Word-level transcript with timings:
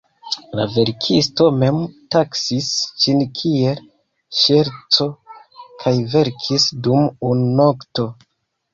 La 0.59 0.63
verkisto 0.77 1.49
mem 1.63 1.77
taksis 2.15 2.71
ĝin 3.05 3.23
kiel 3.41 3.85
"ŝerco" 4.41 5.11
kaj 5.85 5.97
verkis 6.19 6.69
dum 6.91 7.09
unu 7.33 7.57
nokto. 7.65 8.13